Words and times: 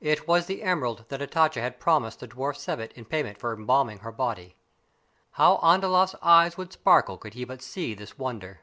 It 0.00 0.26
was 0.26 0.46
the 0.46 0.64
emerald 0.64 1.04
that 1.08 1.20
Hatatcha 1.20 1.60
had 1.60 1.78
promised 1.78 2.18
the 2.18 2.26
dwarf 2.26 2.56
Sebbet 2.56 2.90
in 2.94 3.04
payment 3.04 3.38
for 3.38 3.54
embalming 3.54 3.98
her 3.98 4.10
body. 4.10 4.56
How 5.30 5.58
Andalaft's 5.58 6.16
eyes 6.20 6.56
would 6.56 6.72
sparkle 6.72 7.16
could 7.16 7.34
he 7.34 7.44
but 7.44 7.62
see 7.62 7.94
this 7.94 8.18
wonder! 8.18 8.62